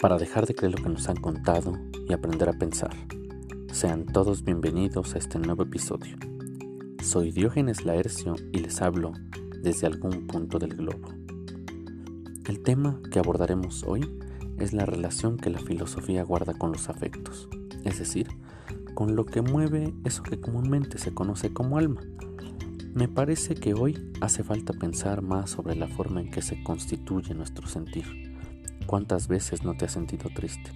para 0.00 0.16
dejar 0.16 0.46
de 0.46 0.54
creer 0.54 0.78
lo 0.78 0.82
que 0.82 0.88
nos 0.88 1.08
han 1.08 1.16
contado 1.16 1.78
y 2.08 2.12
aprender 2.12 2.48
a 2.48 2.54
pensar. 2.54 2.90
Sean 3.70 4.06
todos 4.06 4.42
bienvenidos 4.42 5.14
a 5.14 5.18
este 5.18 5.38
nuevo 5.38 5.62
episodio. 5.64 6.16
Soy 7.02 7.32
Diógenes 7.32 7.84
Laercio 7.84 8.34
y 8.50 8.60
les 8.60 8.80
hablo 8.80 9.12
desde 9.62 9.86
algún 9.86 10.26
punto 10.26 10.58
del 10.58 10.74
globo. 10.74 11.08
El 12.46 12.62
tema 12.62 12.98
que 13.12 13.18
abordaremos 13.18 13.84
hoy 13.84 14.10
es 14.58 14.72
la 14.72 14.86
relación 14.86 15.36
que 15.36 15.50
la 15.50 15.58
filosofía 15.58 16.24
guarda 16.24 16.54
con 16.54 16.72
los 16.72 16.88
afectos, 16.88 17.48
es 17.84 17.98
decir, 17.98 18.28
con 18.94 19.14
lo 19.14 19.26
que 19.26 19.42
mueve 19.42 19.92
eso 20.04 20.22
que 20.22 20.40
comúnmente 20.40 20.98
se 20.98 21.12
conoce 21.12 21.52
como 21.52 21.76
alma. 21.76 22.00
Me 22.94 23.06
parece 23.06 23.54
que 23.54 23.74
hoy 23.74 24.10
hace 24.22 24.44
falta 24.44 24.72
pensar 24.72 25.20
más 25.20 25.50
sobre 25.50 25.76
la 25.76 25.88
forma 25.88 26.22
en 26.22 26.30
que 26.30 26.42
se 26.42 26.62
constituye 26.62 27.34
nuestro 27.34 27.66
sentir 27.68 28.29
¿Cuántas 28.90 29.28
veces 29.28 29.62
no 29.62 29.76
te 29.76 29.84
has 29.84 29.92
sentido 29.92 30.30
triste? 30.34 30.72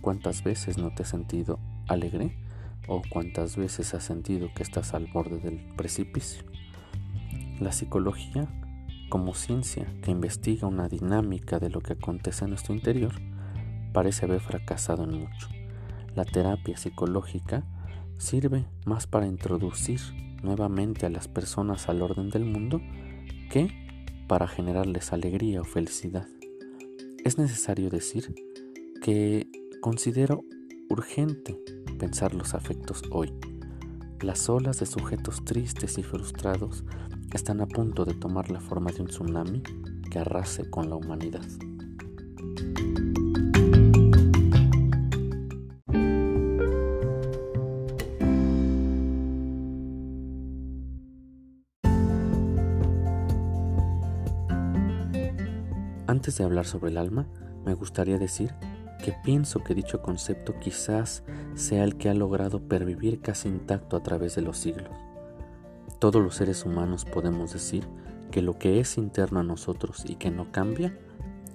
¿Cuántas 0.00 0.44
veces 0.44 0.78
no 0.78 0.94
te 0.94 1.02
has 1.02 1.08
sentido 1.08 1.58
alegre? 1.88 2.38
¿O 2.86 3.02
cuántas 3.10 3.56
veces 3.56 3.92
has 3.92 4.04
sentido 4.04 4.50
que 4.54 4.62
estás 4.62 4.94
al 4.94 5.08
borde 5.08 5.40
del 5.40 5.58
precipicio? 5.74 6.44
La 7.58 7.72
psicología, 7.72 8.46
como 9.08 9.34
ciencia 9.34 9.84
que 10.00 10.12
investiga 10.12 10.68
una 10.68 10.88
dinámica 10.88 11.58
de 11.58 11.68
lo 11.68 11.80
que 11.80 11.94
acontece 11.94 12.44
en 12.44 12.50
nuestro 12.50 12.72
interior, 12.72 13.14
parece 13.92 14.26
haber 14.26 14.42
fracasado 14.42 15.02
en 15.02 15.18
mucho. 15.18 15.48
La 16.14 16.24
terapia 16.24 16.76
psicológica 16.76 17.64
sirve 18.16 18.64
más 18.84 19.08
para 19.08 19.26
introducir 19.26 20.00
nuevamente 20.40 21.04
a 21.04 21.10
las 21.10 21.26
personas 21.26 21.88
al 21.88 22.00
orden 22.00 22.30
del 22.30 22.44
mundo 22.44 22.80
que 23.50 23.72
para 24.28 24.46
generarles 24.46 25.12
alegría 25.12 25.62
o 25.62 25.64
felicidad. 25.64 26.28
Es 27.26 27.38
necesario 27.38 27.90
decir 27.90 28.36
que 29.02 29.48
considero 29.80 30.44
urgente 30.88 31.60
pensar 31.98 32.32
los 32.34 32.54
afectos 32.54 33.02
hoy. 33.10 33.34
Las 34.20 34.48
olas 34.48 34.78
de 34.78 34.86
sujetos 34.86 35.44
tristes 35.44 35.98
y 35.98 36.04
frustrados 36.04 36.84
están 37.34 37.60
a 37.62 37.66
punto 37.66 38.04
de 38.04 38.14
tomar 38.14 38.48
la 38.52 38.60
forma 38.60 38.92
de 38.92 39.02
un 39.02 39.08
tsunami 39.08 39.60
que 40.08 40.20
arrase 40.20 40.70
con 40.70 40.88
la 40.88 40.94
humanidad. 40.94 41.42
Antes 56.08 56.38
de 56.38 56.44
hablar 56.44 56.66
sobre 56.66 56.92
el 56.92 56.98
alma, 56.98 57.26
me 57.64 57.74
gustaría 57.74 58.16
decir 58.16 58.54
que 59.02 59.12
pienso 59.24 59.64
que 59.64 59.74
dicho 59.74 60.02
concepto 60.02 60.54
quizás 60.60 61.24
sea 61.54 61.82
el 61.82 61.96
que 61.96 62.08
ha 62.08 62.14
logrado 62.14 62.60
pervivir 62.60 63.20
casi 63.20 63.48
intacto 63.48 63.96
a 63.96 64.04
través 64.04 64.36
de 64.36 64.42
los 64.42 64.56
siglos. 64.56 64.90
Todos 65.98 66.22
los 66.22 66.36
seres 66.36 66.64
humanos 66.64 67.04
podemos 67.04 67.52
decir 67.52 67.88
que 68.30 68.40
lo 68.40 68.56
que 68.56 68.78
es 68.78 68.98
interno 68.98 69.40
a 69.40 69.42
nosotros 69.42 70.04
y 70.06 70.14
que 70.14 70.30
no 70.30 70.52
cambia 70.52 70.96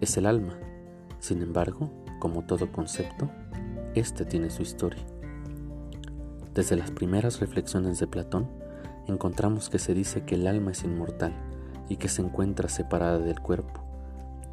es 0.02 0.18
el 0.18 0.26
alma. 0.26 0.60
Sin 1.20 1.42
embargo, 1.42 1.90
como 2.20 2.44
todo 2.44 2.74
concepto, 2.74 3.32
este 3.96 4.26
tiene 4.26 4.50
su 4.50 4.64
historia. 4.64 5.06
Desde 6.54 6.76
las 6.76 6.92
primeras 6.92 7.40
reflexiones 7.40 8.00
de 8.00 8.08
Platón, 8.08 8.50
encontramos 9.08 9.70
que 9.70 9.80
se 9.80 9.94
dice 9.94 10.26
que 10.26 10.36
el 10.36 10.46
alma 10.46 10.72
es 10.72 10.84
inmortal 10.84 11.34
y 11.88 11.96
que 11.96 12.10
se 12.10 12.22
encuentra 12.22 12.68
separada 12.68 13.20
del 13.20 13.40
cuerpo 13.40 13.91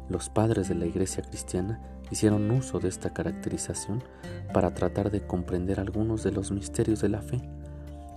los 0.09 0.29
padres 0.29 0.67
de 0.67 0.75
la 0.75 0.85
iglesia 0.85 1.23
cristiana 1.23 1.79
hicieron 2.11 2.49
uso 2.51 2.79
de 2.79 2.89
esta 2.89 3.11
caracterización 3.11 4.03
para 4.53 4.73
tratar 4.73 5.11
de 5.11 5.25
comprender 5.25 5.79
algunos 5.79 6.23
de 6.23 6.31
los 6.31 6.51
misterios 6.51 7.01
de 7.01 7.09
la 7.09 7.21
fe 7.21 7.39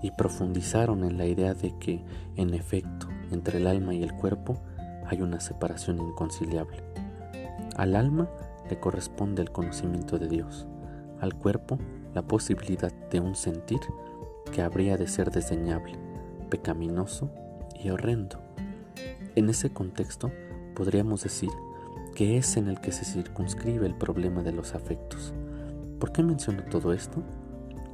y 0.02 0.10
profundizaron 0.10 1.04
en 1.04 1.18
la 1.18 1.26
idea 1.26 1.54
de 1.54 1.78
que, 1.78 2.02
en 2.36 2.54
efecto, 2.54 3.08
entre 3.30 3.58
el 3.58 3.66
alma 3.66 3.94
y 3.94 4.02
el 4.02 4.14
cuerpo 4.14 4.60
hay 5.06 5.20
una 5.20 5.40
separación 5.40 6.00
inconciliable. 6.00 6.82
Al 7.76 7.94
alma 7.94 8.28
le 8.68 8.80
corresponde 8.80 9.42
el 9.42 9.52
conocimiento 9.52 10.18
de 10.18 10.28
Dios, 10.28 10.66
al 11.20 11.34
cuerpo 11.34 11.78
la 12.14 12.22
posibilidad 12.22 12.92
de 13.10 13.20
un 13.20 13.36
sentir 13.36 13.80
que 14.50 14.62
habría 14.62 14.96
de 14.96 15.08
ser 15.08 15.30
desdeñable, 15.30 15.98
pecaminoso 16.50 17.30
y 17.78 17.90
horrendo. 17.90 18.40
En 19.34 19.48
ese 19.48 19.72
contexto 19.72 20.30
podríamos 20.74 21.22
decir 21.22 21.50
que 22.14 22.36
es 22.36 22.56
en 22.56 22.68
el 22.68 22.80
que 22.80 22.92
se 22.92 23.04
circunscribe 23.04 23.86
el 23.86 23.94
problema 23.94 24.42
de 24.42 24.52
los 24.52 24.74
afectos. 24.74 25.32
¿Por 25.98 26.12
qué 26.12 26.22
menciono 26.22 26.64
todo 26.64 26.92
esto? 26.92 27.22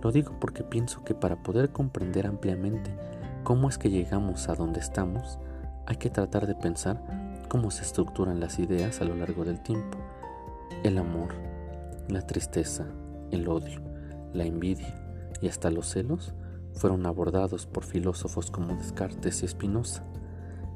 Lo 0.02 0.12
digo 0.12 0.32
porque 0.40 0.62
pienso 0.62 1.04
que 1.04 1.14
para 1.14 1.42
poder 1.42 1.70
comprender 1.70 2.26
ampliamente 2.26 2.90
cómo 3.44 3.68
es 3.68 3.78
que 3.78 3.90
llegamos 3.90 4.48
a 4.48 4.54
donde 4.54 4.80
estamos, 4.80 5.38
hay 5.86 5.96
que 5.96 6.10
tratar 6.10 6.46
de 6.46 6.54
pensar 6.54 7.02
cómo 7.48 7.70
se 7.70 7.82
estructuran 7.82 8.40
las 8.40 8.58
ideas 8.58 9.00
a 9.00 9.04
lo 9.04 9.14
largo 9.14 9.44
del 9.44 9.60
tiempo. 9.60 9.98
El 10.82 10.98
amor, 10.98 11.34
la 12.08 12.22
tristeza, 12.22 12.86
el 13.30 13.48
odio, 13.48 13.80
la 14.32 14.44
envidia 14.44 14.94
y 15.40 15.48
hasta 15.48 15.70
los 15.70 15.88
celos 15.88 16.34
fueron 16.74 17.06
abordados 17.06 17.66
por 17.66 17.84
filósofos 17.84 18.50
como 18.50 18.74
Descartes 18.74 19.42
y 19.42 19.48
Spinoza 19.48 20.04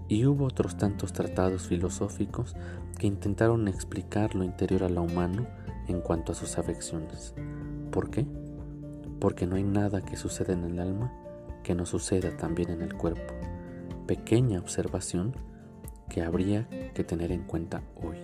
y 0.09 0.27
hubo 0.27 0.47
otros 0.47 0.77
tantos 0.77 1.13
tratados 1.13 1.69
filosóficos 1.69 2.55
que 2.99 3.07
intentaron 3.07 3.69
explicar 3.69 4.35
lo 4.35 4.45
interior 4.45 4.85
a 4.85 4.89
lo 4.89 5.03
humano 5.03 5.47
en 5.89 6.01
cuanto 6.01 6.33
a 6.33 6.35
sus 6.35 6.59
afecciones. 6.59 7.35
¿Por 7.91 8.11
qué? 8.11 8.27
Porque 9.21 9.47
no 9.47 9.57
hay 9.57 9.65
nada 9.65 10.05
que 10.05 10.17
suceda 10.17 10.53
en 10.53 10.65
el 10.65 10.79
alma 10.81 11.13
que 11.63 11.75
no 11.75 11.87
suceda 11.87 12.37
también 12.37 12.71
en 12.71 12.83
el 12.83 12.95
cuerpo. 12.95 13.35
Pequeña 14.07 14.59
observación 14.59 15.35
que 16.09 16.23
habría 16.23 16.69
que 16.93 17.05
tener 17.05 17.33
en 17.33 17.45
cuenta 17.45 17.83
hoy. 18.03 18.19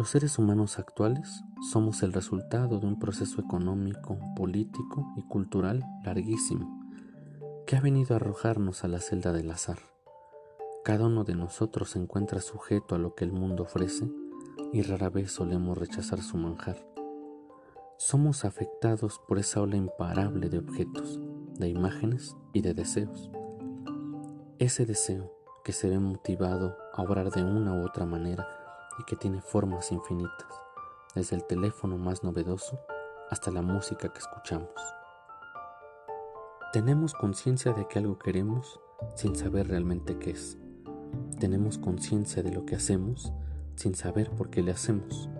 Los 0.00 0.08
seres 0.08 0.38
humanos 0.38 0.78
actuales 0.78 1.44
somos 1.70 2.02
el 2.02 2.14
resultado 2.14 2.78
de 2.80 2.86
un 2.86 2.98
proceso 2.98 3.38
económico, 3.38 4.18
político 4.34 5.12
y 5.14 5.22
cultural 5.24 5.84
larguísimo 6.02 6.88
que 7.66 7.76
ha 7.76 7.82
venido 7.82 8.14
a 8.14 8.16
arrojarnos 8.16 8.82
a 8.82 8.88
la 8.88 8.98
celda 9.00 9.30
del 9.30 9.50
azar. 9.50 9.76
Cada 10.84 11.04
uno 11.04 11.24
de 11.24 11.34
nosotros 11.34 11.90
se 11.90 11.98
encuentra 11.98 12.40
sujeto 12.40 12.94
a 12.94 12.98
lo 12.98 13.14
que 13.14 13.26
el 13.26 13.32
mundo 13.32 13.64
ofrece 13.64 14.10
y 14.72 14.80
rara 14.80 15.10
vez 15.10 15.32
solemos 15.32 15.76
rechazar 15.76 16.22
su 16.22 16.38
manjar. 16.38 16.82
Somos 17.98 18.46
afectados 18.46 19.20
por 19.28 19.38
esa 19.38 19.60
ola 19.60 19.76
imparable 19.76 20.48
de 20.48 20.60
objetos, 20.60 21.20
de 21.58 21.68
imágenes 21.68 22.38
y 22.54 22.62
de 22.62 22.72
deseos. 22.72 23.30
Ese 24.58 24.86
deseo 24.86 25.30
que 25.62 25.72
se 25.74 25.90
ve 25.90 25.98
motivado 25.98 26.78
a 26.94 27.02
obrar 27.02 27.30
de 27.30 27.44
una 27.44 27.74
u 27.74 27.84
otra 27.84 28.06
manera 28.06 28.39
y 29.00 29.04
que 29.04 29.16
tiene 29.16 29.40
formas 29.40 29.90
infinitas, 29.92 30.46
desde 31.14 31.34
el 31.34 31.44
teléfono 31.44 31.96
más 31.96 32.22
novedoso 32.22 32.78
hasta 33.30 33.50
la 33.50 33.62
música 33.62 34.12
que 34.12 34.18
escuchamos. 34.18 34.68
Tenemos 36.72 37.14
conciencia 37.14 37.72
de 37.72 37.88
que 37.88 37.98
algo 37.98 38.18
queremos 38.18 38.78
sin 39.16 39.34
saber 39.34 39.68
realmente 39.68 40.18
qué 40.18 40.30
es. 40.30 40.58
Tenemos 41.38 41.78
conciencia 41.78 42.42
de 42.42 42.52
lo 42.52 42.66
que 42.66 42.76
hacemos 42.76 43.32
sin 43.74 43.94
saber 43.94 44.30
por 44.30 44.50
qué 44.50 44.62
le 44.62 44.72
hacemos. 44.72 45.30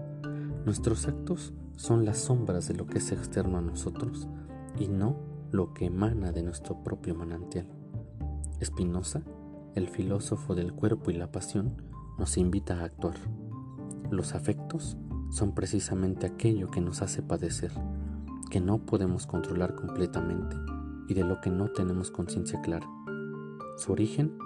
Nuestros 0.64 1.06
actos 1.06 1.52
son 1.76 2.04
las 2.04 2.18
sombras 2.18 2.66
de 2.66 2.74
lo 2.74 2.86
que 2.86 2.98
es 2.98 3.12
externo 3.12 3.58
a 3.58 3.62
nosotros 3.62 4.26
y 4.78 4.88
no 4.88 5.16
lo 5.50 5.74
que 5.74 5.86
emana 5.86 6.32
de 6.32 6.42
nuestro 6.42 6.82
propio 6.82 7.14
manantial. 7.14 7.68
Spinoza, 8.62 9.22
el 9.74 9.88
filósofo 9.88 10.54
del 10.54 10.72
cuerpo 10.72 11.10
y 11.10 11.14
la 11.14 11.30
pasión, 11.30 11.82
nos 12.18 12.36
invita 12.36 12.80
a 12.80 12.84
actuar. 12.84 13.16
Los 14.10 14.34
afectos 14.34 14.96
son 15.30 15.54
precisamente 15.54 16.26
aquello 16.26 16.68
que 16.68 16.80
nos 16.80 17.00
hace 17.00 17.22
padecer, 17.22 17.70
que 18.50 18.60
no 18.60 18.84
podemos 18.84 19.26
controlar 19.26 19.76
completamente 19.76 20.56
y 21.06 21.14
de 21.14 21.22
lo 21.22 21.40
que 21.40 21.50
no 21.50 21.68
tenemos 21.70 22.10
conciencia 22.10 22.60
clara. 22.60 22.88
Su 23.76 23.92
origen 23.92 24.36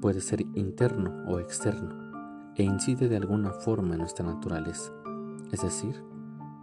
puede 0.00 0.20
ser 0.20 0.42
interno 0.54 1.24
o 1.26 1.40
externo 1.40 2.52
e 2.54 2.62
incide 2.62 3.08
de 3.08 3.16
alguna 3.16 3.50
forma 3.50 3.94
en 3.94 4.00
nuestra 4.00 4.24
naturaleza, 4.24 4.92
es 5.50 5.62
decir, 5.62 6.00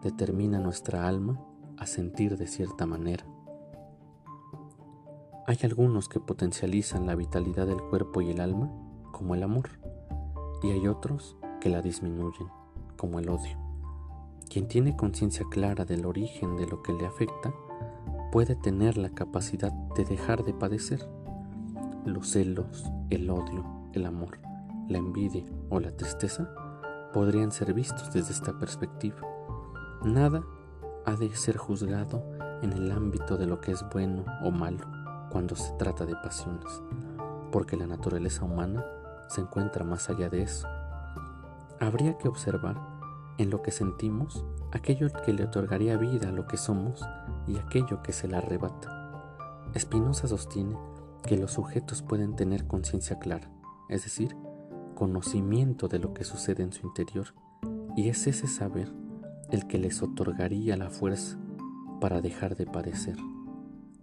determina 0.01 0.59
nuestra 0.59 1.09
alma 1.09 1.37
a 1.77 1.85
sentir 1.85 2.37
de 2.37 2.47
cierta 2.47 2.85
manera. 2.85 3.25
Hay 5.45 5.57
algunos 5.63 6.07
que 6.07 6.21
potencializan 6.21 7.05
la 7.05 7.15
vitalidad 7.15 7.67
del 7.67 7.81
cuerpo 7.81 8.21
y 8.21 8.31
el 8.31 8.39
alma, 8.39 8.71
como 9.11 9.35
el 9.35 9.43
amor, 9.43 9.69
y 10.63 10.71
hay 10.71 10.87
otros 10.87 11.37
que 11.65 11.71
la 11.71 11.81
disminuyen, 11.81 12.47
como 12.95 13.17
el 13.17 13.27
odio. 13.27 13.57
Quien 14.47 14.67
tiene 14.67 14.95
conciencia 14.95 15.47
clara 15.49 15.83
del 15.83 16.05
origen 16.05 16.57
de 16.57 16.67
lo 16.67 16.83
que 16.83 16.93
le 16.93 17.07
afecta, 17.07 17.51
puede 18.31 18.55
tener 18.55 18.99
la 18.99 19.09
capacidad 19.09 19.71
de 19.71 20.05
dejar 20.05 20.43
de 20.43 20.53
padecer. 20.53 21.09
Los 22.05 22.29
celos, 22.29 22.85
el 23.09 23.31
odio, 23.31 23.65
el 23.93 24.05
amor, 24.05 24.37
la 24.87 24.99
envidia 24.99 25.43
o 25.71 25.79
la 25.79 25.89
tristeza 25.89 26.47
podrían 27.11 27.51
ser 27.51 27.73
vistos 27.73 28.13
desde 28.13 28.33
esta 28.33 28.59
perspectiva. 28.59 29.17
Nada 30.03 30.43
ha 31.07 31.15
de 31.15 31.35
ser 31.35 31.57
juzgado 31.57 32.23
en 32.61 32.73
el 32.73 32.91
ámbito 32.91 33.37
de 33.37 33.47
lo 33.47 33.59
que 33.59 33.71
es 33.71 33.83
bueno 33.91 34.23
o 34.43 34.51
malo 34.51 34.85
cuando 35.31 35.55
se 35.55 35.73
trata 35.79 36.05
de 36.05 36.15
pasiones, 36.17 36.83
porque 37.51 37.75
la 37.75 37.87
naturaleza 37.87 38.45
humana 38.45 38.85
se 39.29 39.41
encuentra 39.41 39.83
más 39.83 40.11
allá 40.11 40.29
de 40.29 40.43
eso. 40.43 40.67
Habría 41.79 42.17
que 42.17 42.27
observar 42.27 42.81
en 43.37 43.49
lo 43.49 43.61
que 43.61 43.71
sentimos 43.71 44.45
aquello 44.71 45.07
que 45.25 45.33
le 45.33 45.43
otorgaría 45.43 45.97
vida 45.97 46.29
a 46.29 46.31
lo 46.31 46.47
que 46.47 46.57
somos 46.57 47.03
y 47.47 47.57
aquello 47.57 48.01
que 48.01 48.13
se 48.13 48.27
la 48.27 48.37
arrebata. 48.37 49.67
Spinoza 49.77 50.27
sostiene 50.27 50.77
que 51.23 51.37
los 51.37 51.51
sujetos 51.51 52.01
pueden 52.01 52.35
tener 52.35 52.67
conciencia 52.67 53.19
clara, 53.19 53.51
es 53.89 54.03
decir, 54.03 54.35
conocimiento 54.95 55.87
de 55.87 55.99
lo 55.99 56.13
que 56.13 56.23
sucede 56.23 56.63
en 56.63 56.71
su 56.71 56.87
interior, 56.87 57.33
y 57.95 58.09
es 58.09 58.25
ese 58.27 58.47
saber 58.47 58.93
el 59.51 59.67
que 59.67 59.77
les 59.77 60.01
otorgaría 60.01 60.77
la 60.77 60.89
fuerza 60.89 61.37
para 61.99 62.21
dejar 62.21 62.55
de 62.55 62.65
padecer, 62.65 63.17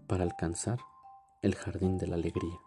para 0.06 0.24
alcanzar 0.24 0.78
el 1.40 1.54
jardín 1.54 1.96
de 1.98 2.06
la 2.06 2.16
alegría. 2.16 2.58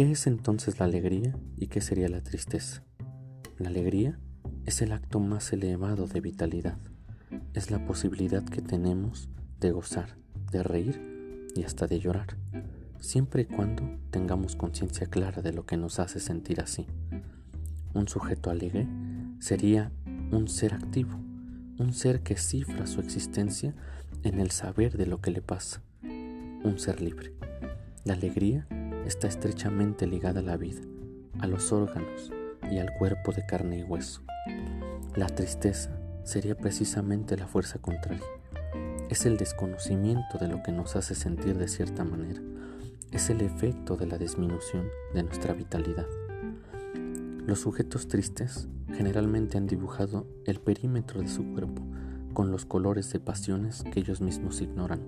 ¿Qué 0.00 0.12
es 0.12 0.26
entonces 0.26 0.78
la 0.78 0.86
alegría 0.86 1.36
y 1.58 1.66
qué 1.66 1.82
sería 1.82 2.08
la 2.08 2.22
tristeza? 2.22 2.82
La 3.58 3.68
alegría 3.68 4.18
es 4.64 4.80
el 4.80 4.92
acto 4.92 5.20
más 5.20 5.52
elevado 5.52 6.06
de 6.06 6.22
vitalidad. 6.22 6.78
Es 7.52 7.70
la 7.70 7.84
posibilidad 7.84 8.42
que 8.42 8.62
tenemos 8.62 9.28
de 9.60 9.72
gozar, 9.72 10.16
de 10.52 10.62
reír 10.62 11.46
y 11.54 11.64
hasta 11.64 11.86
de 11.86 12.00
llorar, 12.00 12.38
siempre 12.98 13.42
y 13.42 13.44
cuando 13.44 13.82
tengamos 14.10 14.56
conciencia 14.56 15.06
clara 15.06 15.42
de 15.42 15.52
lo 15.52 15.66
que 15.66 15.76
nos 15.76 15.98
hace 15.98 16.18
sentir 16.18 16.62
así. 16.62 16.86
Un 17.92 18.08
sujeto 18.08 18.48
alegre 18.48 18.88
sería 19.38 19.92
un 20.32 20.48
ser 20.48 20.72
activo, 20.72 21.20
un 21.78 21.92
ser 21.92 22.22
que 22.22 22.38
cifra 22.38 22.86
su 22.86 23.00
existencia 23.00 23.74
en 24.22 24.40
el 24.40 24.50
saber 24.50 24.96
de 24.96 25.04
lo 25.04 25.20
que 25.20 25.30
le 25.30 25.42
pasa, 25.42 25.82
un 26.02 26.78
ser 26.78 27.02
libre. 27.02 27.34
La 28.06 28.14
alegría 28.14 28.66
está 29.06 29.26
estrechamente 29.26 30.06
ligada 30.06 30.40
a 30.40 30.42
la 30.42 30.56
vida, 30.56 30.80
a 31.38 31.46
los 31.46 31.72
órganos 31.72 32.32
y 32.70 32.78
al 32.78 32.92
cuerpo 32.94 33.32
de 33.32 33.44
carne 33.46 33.78
y 33.78 33.82
hueso. 33.82 34.22
La 35.16 35.26
tristeza 35.26 35.90
sería 36.24 36.56
precisamente 36.56 37.36
la 37.36 37.46
fuerza 37.46 37.78
contraria. 37.78 38.24
Es 39.08 39.26
el 39.26 39.36
desconocimiento 39.36 40.38
de 40.38 40.48
lo 40.48 40.62
que 40.62 40.72
nos 40.72 40.94
hace 40.96 41.14
sentir 41.14 41.58
de 41.58 41.68
cierta 41.68 42.04
manera. 42.04 42.40
Es 43.10 43.28
el 43.30 43.40
efecto 43.40 43.96
de 43.96 44.06
la 44.06 44.18
disminución 44.18 44.88
de 45.14 45.24
nuestra 45.24 45.52
vitalidad. 45.52 46.06
Los 47.44 47.60
sujetos 47.60 48.06
tristes 48.06 48.68
generalmente 48.94 49.58
han 49.58 49.66
dibujado 49.66 50.26
el 50.44 50.60
perímetro 50.60 51.20
de 51.20 51.28
su 51.28 51.44
cuerpo 51.52 51.82
con 52.32 52.52
los 52.52 52.64
colores 52.64 53.12
de 53.12 53.18
pasiones 53.18 53.82
que 53.92 54.00
ellos 54.00 54.20
mismos 54.20 54.60
ignoran, 54.60 55.00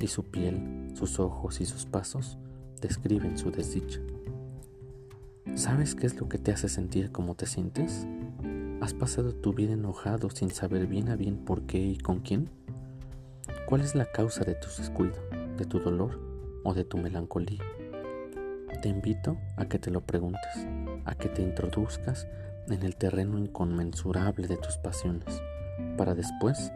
y 0.00 0.06
su 0.06 0.24
piel, 0.24 0.88
sus 0.94 1.20
ojos 1.20 1.60
y 1.60 1.66
sus 1.66 1.84
pasos 1.84 2.38
describen 2.80 3.36
su 3.38 3.50
desdicha. 3.50 4.00
¿Sabes 5.54 5.94
qué 5.94 6.06
es 6.06 6.18
lo 6.18 6.28
que 6.28 6.38
te 6.38 6.52
hace 6.52 6.68
sentir 6.68 7.12
como 7.12 7.34
te 7.34 7.46
sientes? 7.46 8.06
¿Has 8.80 8.94
pasado 8.94 9.34
tu 9.34 9.52
vida 9.52 9.72
enojado 9.72 10.30
sin 10.30 10.50
saber 10.50 10.86
bien 10.86 11.08
a 11.08 11.16
bien 11.16 11.44
por 11.44 11.62
qué 11.62 11.78
y 11.78 11.98
con 11.98 12.20
quién? 12.20 12.48
¿Cuál 13.66 13.82
es 13.82 13.94
la 13.94 14.06
causa 14.06 14.44
de 14.44 14.54
tu 14.54 14.68
descuido, 14.78 15.16
de 15.58 15.64
tu 15.64 15.80
dolor 15.80 16.18
o 16.64 16.72
de 16.72 16.84
tu 16.84 16.96
melancolía? 16.96 17.62
Te 18.80 18.88
invito 18.88 19.36
a 19.56 19.66
que 19.66 19.78
te 19.78 19.90
lo 19.90 20.00
preguntes, 20.00 20.66
a 21.04 21.14
que 21.14 21.28
te 21.28 21.42
introduzcas 21.42 22.26
en 22.68 22.82
el 22.82 22.96
terreno 22.96 23.38
inconmensurable 23.38 24.46
de 24.46 24.56
tus 24.56 24.76
pasiones, 24.78 25.42
para 25.96 26.14
después 26.14 26.72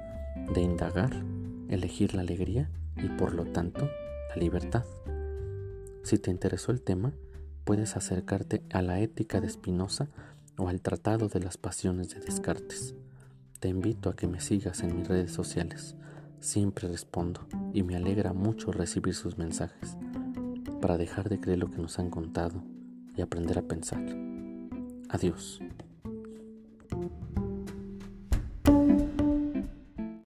de 0.53 0.61
indagar, 0.61 1.11
elegir 1.69 2.15
la 2.15 2.21
alegría 2.21 2.69
y 2.97 3.09
por 3.09 3.35
lo 3.35 3.45
tanto 3.47 3.89
la 4.31 4.37
libertad. 4.37 4.85
Si 6.05 6.19
te 6.19 6.31
interesó 6.31 6.71
el 6.71 6.83
tema, 6.83 7.15
puedes 7.65 7.97
acercarte 7.97 8.62
a 8.71 8.83
la 8.83 9.01
ética 9.01 9.41
de 9.41 9.49
Spinoza 9.49 10.09
o 10.59 10.69
al 10.69 10.83
Tratado 10.83 11.29
de 11.29 11.41
las 11.41 11.56
Pasiones 11.56 12.15
de 12.15 12.21
Descartes. 12.21 12.95
Te 13.59 13.69
invito 13.69 14.11
a 14.11 14.15
que 14.15 14.27
me 14.27 14.43
sigas 14.43 14.83
en 14.83 14.95
mis 14.99 15.09
redes 15.09 15.33
sociales. 15.33 15.97
Siempre 16.41 16.89
respondo 16.89 17.49
y 17.73 17.85
me 17.85 17.97
alegra 17.97 18.35
mucho 18.35 18.71
recibir 18.71 19.15
sus 19.15 19.39
mensajes 19.39 19.97
para 20.83 20.99
dejar 20.99 21.31
de 21.31 21.41
creer 21.41 21.61
lo 21.61 21.71
que 21.71 21.79
nos 21.79 21.99
han 21.99 22.11
contado 22.11 22.62
y 23.17 23.23
aprender 23.23 23.59
a 23.59 23.62
pensar. 23.62 24.05
Adiós. 25.09 25.64